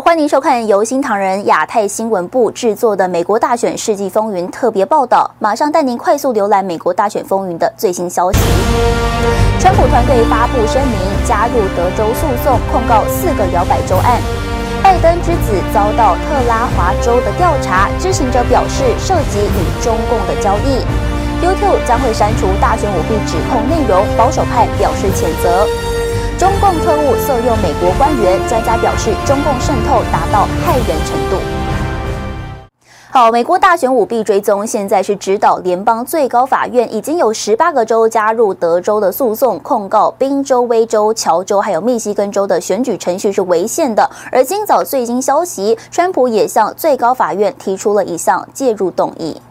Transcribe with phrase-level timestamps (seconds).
[0.00, 8.38] 欢迎收看由新唐人亚太新闻部制作的《美国大选世纪风云》特别报道，马上带您快速浏览美国大选风云的最新消息。
[9.58, 14.20] 川普团队发布声明，加入德州诉讼，控告四个摇摆州案。
[14.84, 20.78] 拜登之子遭到特拉华州的调查，知情者表示涉及与中共的交易。
[21.44, 25.66] YouTube 将会删除大选舞弊指控内容，保守派表示谴责。
[26.38, 31.36] 中共特务色诱美国官员，专家表示，中共渗透达到害人程度。
[33.10, 44.08] 好，美国大选舞弊追踪，现在是指导联邦最高法院，已经有十八个州加入德州的诉讼，控告宾州、威州、乔州还有密西根州的选举程序是违宪的。
[44.30, 49.42] 而今早最新消息，川普也向最高法院提出了一项介入动议。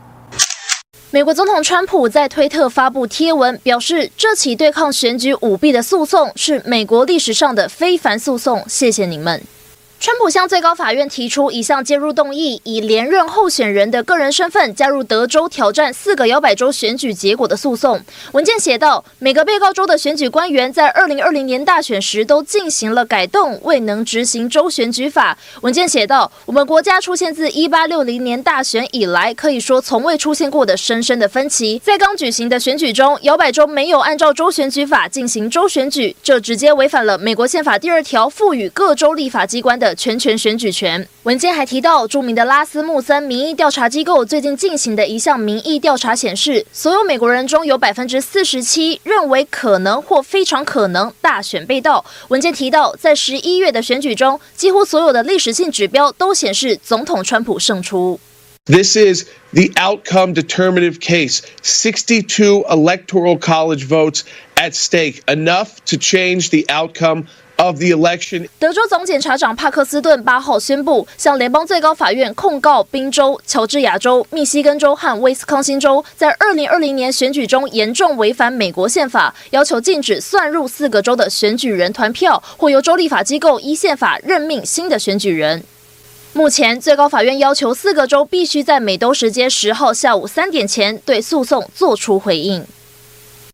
[1.09, 9.41] 美国总统川普在推特发布贴文，表示这起对抗选举舞弊的诉讼是美国历史上的非凡诉讼，谢谢你们。
[9.99, 17.99] 川普向最高法院提出一项介入动议，以连任候选人的个人身份加入德州挑战四个摇摆州选举结果的诉讼。
[18.31, 25.35] 文件写道，每个被告州的选举官员在二零二零年大选时都进行了改动，未能执行州选举法。
[25.61, 31.79] 文件写道，我们国家出现自一八六零年大选以来，可以说从未出现过的深深的分歧。
[31.79, 39.86] 在刚举行的选举中，摇摆州没有按照州选举法进行州选举，这直接违反了美国宪法第二条赋予各州立法机关的。
[39.95, 41.07] 全权选举权。
[41.23, 52.05] 文件还提到，著名的拉斯穆森民意调查机构最近进行的一项民意调查显示，所有美国人中有百分之四十七认为可能或非常可能大选被盗。
[52.29, 58.19] 文件提到，在十一月的选举中，几乎所有的历史性指标都显示总统川普胜出。
[58.65, 61.39] This is the outcome determinative case.
[61.63, 64.23] Sixty-two electoral college votes
[64.55, 67.27] at stake, enough to change the outcome.
[67.57, 85.63] Of the election，德州总检察长帕克斯顿八号宣布，向联邦最高法院控告宾州、乔治亚州、密西根州和威斯康星州在二零二零年选举中严重违反美国宪法，要求禁止算入四个州的选举人团票，或由州立法机构依宪法任命新的选举人。
[86.33, 92.63] 目前，最高法院要求四个州必须在美东时间十号下午三点前对诉讼作出回应。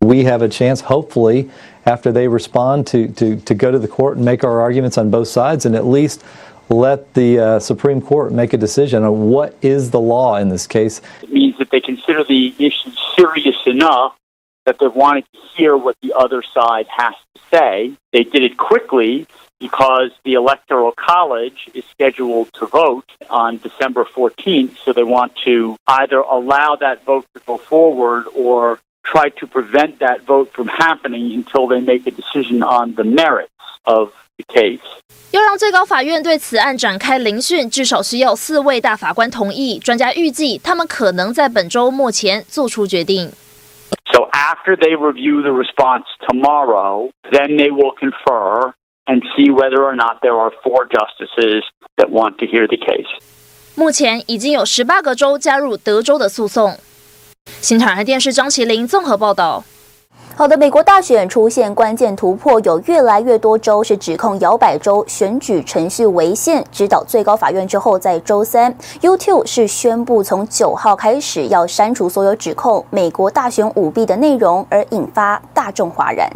[0.00, 1.46] We have a chance, hopefully.
[1.86, 5.10] After they respond to, to, to go to the court and make our arguments on
[5.10, 6.24] both sides and at least
[6.70, 10.66] let the uh, Supreme Court make a decision on what is the law in this
[10.66, 11.00] case.
[11.22, 14.16] It means that they consider the issue serious enough
[14.64, 17.92] that they wanted to hear what the other side has to say.
[18.12, 19.26] They did it quickly
[19.60, 25.76] because the Electoral College is scheduled to vote on December 14th, so they want to
[25.86, 31.31] either allow that vote to go forward or try to prevent that vote from happening
[31.33, 33.49] until they make a decision on the merits
[33.83, 34.79] of the case.
[35.31, 39.77] 要让最高法院对此案展开聆讯，至少需要四位大法官同意。
[39.79, 43.31] 专家预计，他们可能在本周末前做出决定。
[44.11, 48.73] So after they review the response tomorrow, then they will confer
[49.05, 51.63] and see whether or not there are four justices
[51.97, 53.07] that want to hear the case.
[53.75, 56.77] 目前已经有十八个州加入德州的诉讼。
[57.64, 59.64] 新台湾电视张麒麟综合报道。
[60.36, 76.28] 好的，美国大选出现关键突破，有越来越多州是指控摇摆州选举程序违宪，指导最高法院之后，在周三，YouTube 是宣布从九号开始要删除所有指控美国大选舞弊的内容，而引发大众哗然。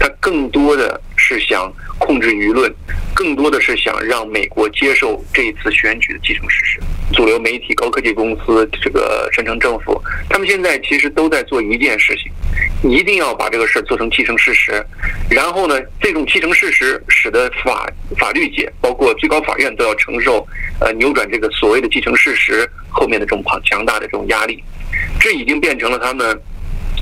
[0.00, 2.74] 他更多的是想控制舆论。
[3.12, 6.80] 更多的是想让美国接受这一次选举的既成事实。
[7.12, 10.00] 主流媒体、高科技公司、这个深城政府，
[10.30, 12.32] 他们现在其实都在做一件事情，
[12.90, 14.82] 一定要把这个事儿做成既成事实。
[15.28, 20.46] 然后呢，这种既成事实使得法法律界，包括最高法院都要承受，
[20.80, 24.62] 呃，扭转这个所谓的既成事实后面的这种强强大的这种压力。
[25.20, 26.40] 这已经变成了他们。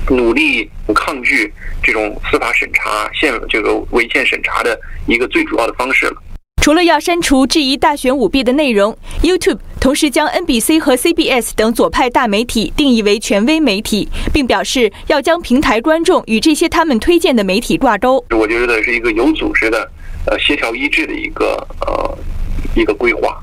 [0.09, 1.53] 努力抗拒
[1.83, 6.23] 这种司法审查、宪这个违宪审查的一个最主要的方式了。
[6.61, 18.23] 除了要删除质疑大选舞弊的内容，YouTube 同时将 NBC 和 CBS 等左派大媒体定义为权威媒体，并表示要将平台观众与这些他们推荐的媒体挂钩。
[18.31, 19.89] 我觉得是一个有组织的、
[20.25, 22.17] 呃协调一致的一个呃
[22.75, 23.41] 一个规划。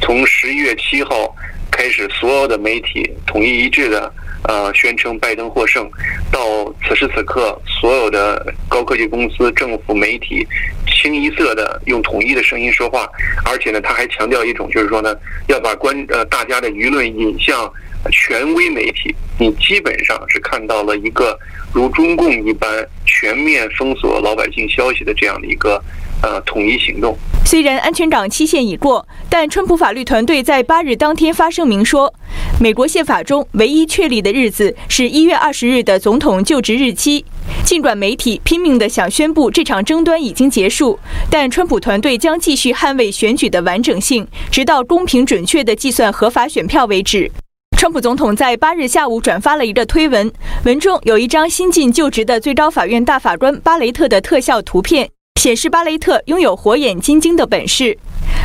[0.00, 1.34] 从十一月七号
[1.70, 4.12] 开始，所有的媒体统一一致的。
[4.48, 5.88] 呃，宣称拜登获胜，
[6.30, 6.40] 到
[6.86, 10.46] 此时此刻，所有的高科技公司、政府、媒体
[10.86, 13.08] 清一色的用统一的声音说话，
[13.44, 15.16] 而且呢，他还强调一种，就是说呢，
[15.48, 17.70] 要把关呃大家的舆论引向
[18.10, 19.14] 权威媒体。
[19.38, 21.38] 你基本上是看到了一个
[21.74, 25.82] 如中共一般全面封锁老百姓消息的这样的一个
[26.22, 27.16] 呃统一行动。
[27.44, 32.12] 虽然安全党期限已过，但川普法律团队在八日当天发声明说，
[32.60, 37.24] 美国宪法中唯一确立的日子是一月二十日的总统就职日期。
[37.64, 40.98] 尽管媒体拼命地想宣布这场争端已经结束，
[41.30, 47.30] 但川普团队将继续捍卫选举的完整性，直到公平准确地计算合法选票为止。
[47.76, 50.32] 川普总统在八日下午转发了一个推文，
[50.64, 55.08] 文中有一张新晋就职的最高法院大法官巴雷特的特效图片。
[55.36, 57.96] 显示巴雷特拥有火眼金睛的本事，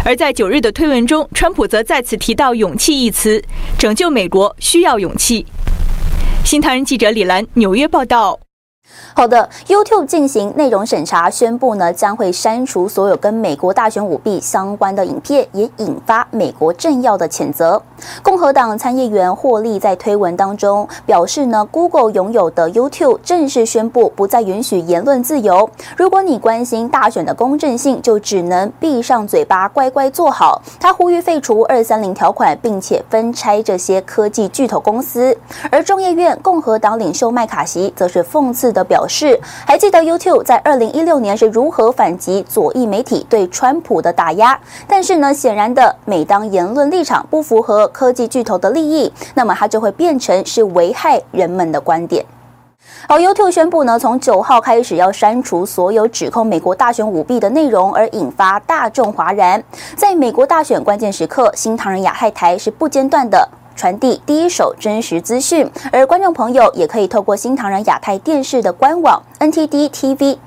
[0.05, 3.43] 而在九日的推文中，川普则再次提到“勇气”一词，
[3.79, 5.43] 拯救美国需要勇气。
[6.45, 8.39] 新唐人记者李兰纽约报道。
[9.13, 17.81] 好的，YouTube 进行内容审查，宣布呢将会删除所有跟美国大选舞弊相关的影片，也引发美国政要的谴责。
[18.23, 25.69] 共和党参议员霍利在推文当中表示呢，Google 拥有的 YouTube 正式宣布不再允许言论自由。
[25.97, 30.61] 如果你关心大选的公正性，就只能闭上嘴巴，乖乖坐好。
[30.79, 35.37] 他呼吁废除二三零条款，并且分拆这些科技巨头公司。
[35.69, 52.25] 而众议院共和党领袖麦卡锡则是讽刺的表示还记得 YouTube 在二零一六年是如何反击左翼媒体对川普的打压，但是呢，显然的，每当言论立场不符合科技巨头的利益，那么它就会变成是危害人们的观点。
[53.07, 59.63] 而 YouTube 宣布呢，从九号开始要删除所有指控美国大选舞弊的内容，而引发大众哗然。
[59.95, 63.48] 在美国大选关键时刻，新唐人亚太台是不间断的。
[63.75, 70.44] 传递第一手真实资讯，而观众朋友也可以透过新唐人亚太电视的官网 ntdtv.com.tw，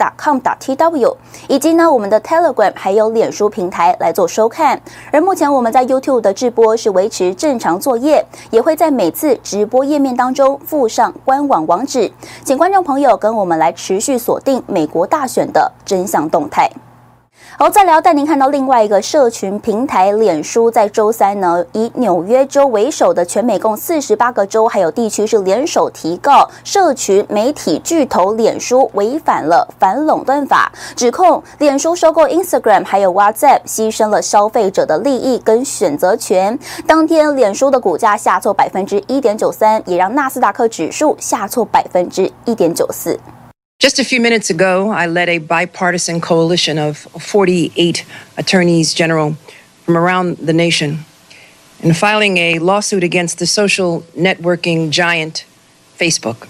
[1.48, 4.80] 以及呢我们的 Telegram 还有脸书平台来做收看。
[5.10, 12.12] 而目前我们在 YouTube 的直播是维持正常作业，也会在每次直播页面当中附上官网网址，
[12.44, 16.70] 请观众朋友跟我们来持续锁定美国大选的真相动态。
[17.56, 36.58] 好，再聊带您看到另外一个社群平台，脸书在周三呢，以纽约州为首的全美共四十八个州还有地区是联手提告社群媒体巨头脸书违反了反垄断法，指控脸书收购 Instagram 还有 WhatsApp，牺牲了消费者的利益跟选择权。
[36.88, 43.16] 当天，脸书的股价下挫百分之一点九三，也让纳斯达克指数下挫百分之一点九四。
[43.84, 48.06] Just a few minutes ago, I led a bipartisan coalition of 48
[48.38, 49.34] attorneys general
[49.84, 51.00] from around the nation
[51.80, 55.44] in filing a lawsuit against the social networking giant
[55.98, 56.48] Facebook.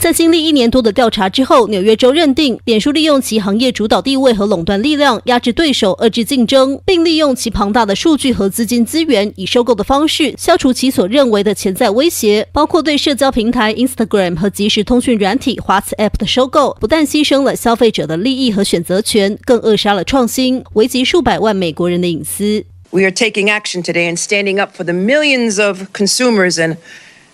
[0.00, 22.64] 在经历一年多的调查之后，纽约州认定脸书利用其行业主导地位和垄断力量压制对手，遏制竞争，并利用其庞大的数据和资金资源，以收购的方式消除其所认为的潜在威胁，包括对社交平台 Instagram 和即时通讯软体 WhatsApp 的收购，不但牺牲了消费者的利益和选择权，更扼杀了创新，危及数百万美国人的隐私。
[22.88, 26.78] We are taking action today and standing up for the millions of consumers and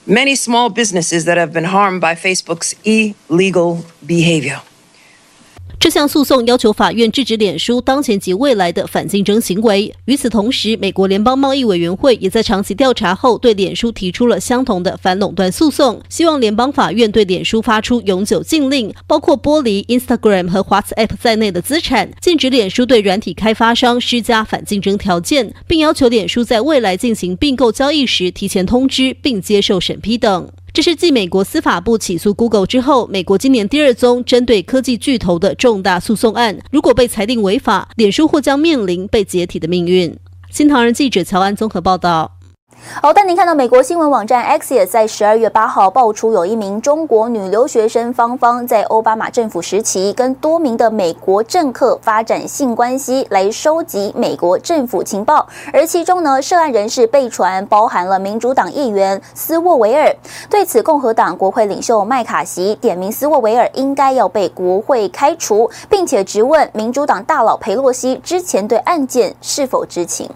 [0.06, 4.62] many small businesses that have been harmed by Facebook's illegal behavior.
[5.78, 9.94] 这项诉讼要求法院制止脸书当前及未来的反竞争行为。
[10.06, 30.48] 与此同时，美国联邦贸易委员会也在长期调查后对脸书提出了相同的反垄断诉讼，希望联邦法院对脸书发出永久禁令，包括剥离 Instagram 和 WhatsApp 在内的资产，禁止脸书对软体开发商施加反竞争条件，并要求脸书在未来进行并购交易时提前通知并接受审批等。
[30.76, 36.58] 这是继美国司法部起诉 Google 之后，美国今年第二宗针对科技巨头的重大诉讼案。
[36.70, 40.14] 如果被裁定违法，脸书或将面临被解体的命运。
[40.50, 42.35] 新唐人记者乔安综合报道。
[43.02, 55.46] 好，但您看到美国新闻网站 X 也在十二月八号爆出，有一名中国女留学生芳芳在奥巴马政府时期跟多名的美国政客发展性关系，来收集美国政府情报。
[55.72, 60.14] 而其中呢，涉案人士被传包含了民主党议员斯沃维尔。
[60.48, 70.30] 对此，共和党国会领袖麦卡锡点名斯沃维尔应该要被国会开除，并且质问民主党大佬佩洛西之前对案件是否知情。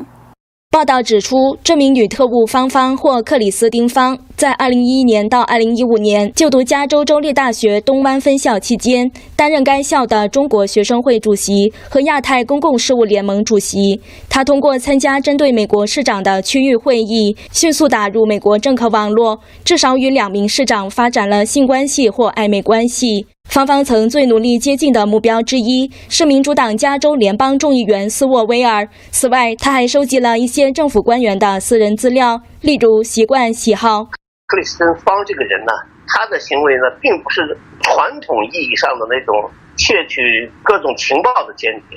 [0.73, 14.01] 报道指出，这名女特务芳芳或克里斯丁芳，在2011年到2015年就读加州州立大学东湾分校期间，担任该校的中国学生会主席和亚太公共事务联盟主席。
[14.31, 23.27] 他通过参加针对美国市长的区域会议，迅速打入美国政客网络，至少与两名市长发展了性关系或暧昧关系。
[23.51, 28.89] 芳芳曾最努力接近的目标之一是民主党加州联邦众议员斯沃维尔。
[29.11, 34.07] 此外，他还收集了一些政府官员的私人资料，例如习惯、喜好。
[34.51, 35.71] 克里斯汀方这个人呢，
[36.09, 41.97] 他的行为呢，并不是传统意义上的那种窃取各种情报的间谍。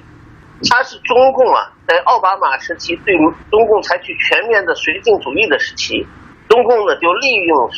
[0.70, 3.18] 他是中共啊，在奥巴马时期对
[3.50, 6.06] 中共采取全面的绥靖主义的时期，
[6.48, 7.72] 中共呢就利用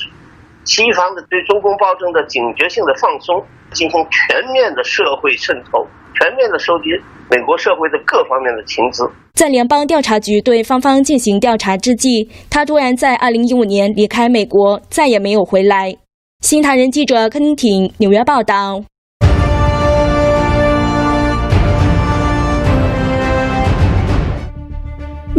[0.65, 3.41] 西方的对中共暴政的警觉性的放松，
[3.71, 5.85] 进行全面的社会渗透，
[6.19, 6.89] 全面的收集
[7.29, 9.07] 美国社会的各方面的情资。
[9.33, 15.95] 在联邦调查局对芳芳进行调查之际，他突然在二零一五年离开美国，再也没有回来。
[16.41, 18.83] 新唐人记者柯宁挺纽约报道。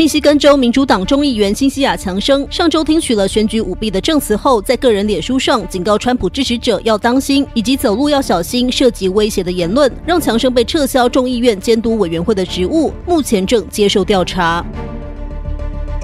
[0.07, 14.65] 密西根州民主党众议员辛西亚·强生上周听取了选举舞弊的证词后，在个人脸书上警告川普支持者要当心，以及走路要小心涉及威胁的言论，让强生被撤销众议院监督委员会的职务，目前正接受调查。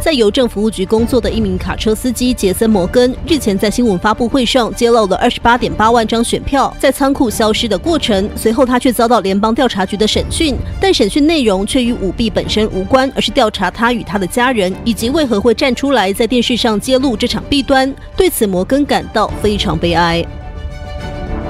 [0.02, 8.28] 在邮政服务局工作的一名卡车司机杰森·摩根日前在新闻发布会上揭露了二十八点八万张选票在仓库消失的过程。
[8.34, 17.94] 随后，他却遭到联邦调查局的审讯，但审讯内容却与舞弊本身无关，而是调查他与他的家人以及为何会站出来在电视上揭露这场弊端。
[18.16, 20.26] 对此，摩根感到非常悲哀。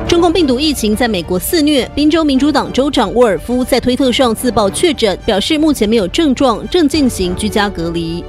[0.06, 8.23] 中共病毒疫情在美国肆虐，宾州民主党州长沃尔夫在推特上自曝确诊，表示目前没有症状，正进行居家隔离。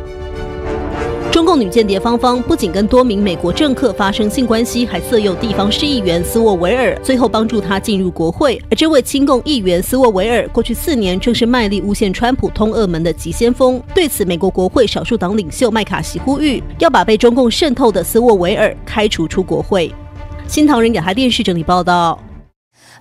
[1.53, 8.59] 中共女间谍芳芳不仅跟多名美国政客发生性关系，还色诱地方市议员斯沃维尔，最后帮助他进入国会。
[8.71, 13.79] 而这位亲共议员斯沃维尔，过去四年正是卖力诬陷川普通俄门的急先锋。
[13.93, 19.93] 对此，美国国会少数党领袖麦卡锡呼吁，要把被中共渗透的斯沃维尔开除出国会。
[20.47, 22.17] 新唐人亚太电视整理报道。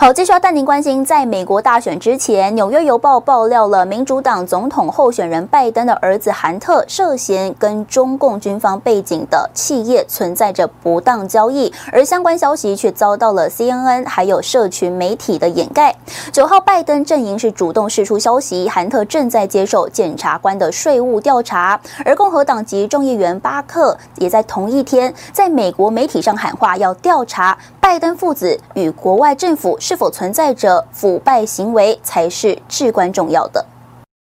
[0.02, 15.94] 好，继续要带您关心，在美国大选之前，《纽约邮报》爆料了民主党总统候选人拜登的儿子韩特涉嫌跟中共军方背景的企业存在着不当交易，而相关消息却遭到了 CNN 还有社群媒体的掩盖。
[16.32, 29.78] 九号，拜登阵营是主动释出消息，韩特正在接受检察官的税务调查，而共和党籍众议员巴克也在同一天在美国媒体上喊话，要调查拜登父子与国外政府。
[29.92, 33.62] 是否存在着腐败行为才是至关重要的。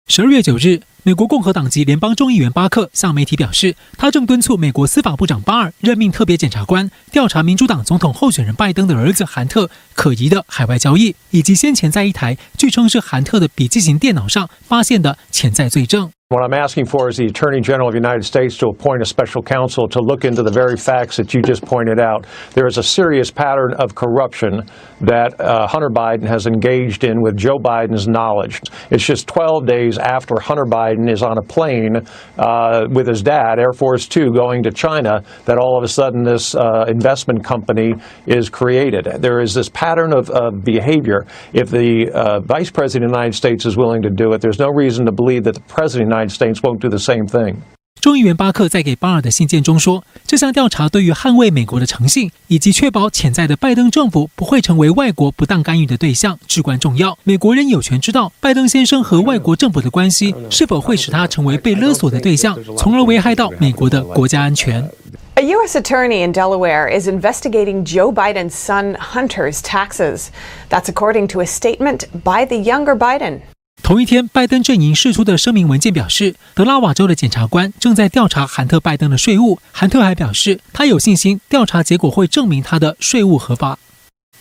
[0.08, 16.10] 十二月九日，美国共和党籍联邦众议员巴克向媒体表示，他正敦促美国司法部长巴尔任命特别检察官调查民主党总统候选人拜登的儿子韩特可疑的海外交易，以及先前在一台据称是韩特的笔记型电脑上发现的潜在罪证。
[16.32, 19.42] What I'm asking for is the Attorney General of the United States to appoint a special
[19.42, 22.28] counsel to look into the very facts that you just pointed out.
[22.54, 24.62] There is a serious pattern of corruption
[25.02, 28.62] that uh, Hunter Biden has engaged in with Joe Biden's knowledge.
[28.92, 31.98] It's just 12 days after Hunter Biden is on a plane
[32.38, 36.22] uh, with his dad, Air Force Two, going to China, that all of a sudden
[36.22, 37.96] this uh, investment company
[38.28, 39.06] is created.
[39.20, 41.26] There is this pattern of, of behavior.
[41.54, 44.60] If the uh, Vice President of the United States is willing to do it, there's
[44.60, 47.56] no reason to believe that the President United States won't do the same thing.
[48.02, 57.18] 众议员巴克在给巴尔的信件中说，这项调查对于捍卫美国的诚信，以及确保潜在的拜登政府不会成为外国不当干预的对象至关重要。
[57.26, 64.90] 美国人有权知道拜登先生和外国政府的关系是否会使他成为被勒索的对象，从而危害到美国的国家安全。
[65.36, 65.78] A U.S.
[65.78, 70.28] attorney in Delaware is investigating Joe Biden's son Hunter's taxes.
[70.70, 73.40] That's according to a statement by the younger Biden.
[73.82, 79.58] 同一天，拜登阵营释出的声明文件表示，德拉瓦州的检察官正在调查韩特拜登的税务。
[79.72, 83.80] 韩特还表示，他有信心调查结果会证明他的税务合法。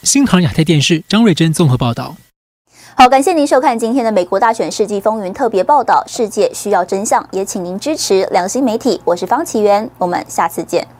[0.02, 2.16] 新唐亚太电视张瑞珍综合报道。
[2.94, 6.04] 好，感谢您收看今天的美国大选世纪风云特别报道。
[6.06, 9.00] 世界需要真相，也请您支持良心媒体。
[9.04, 10.97] 我是方奇源，我们下次见。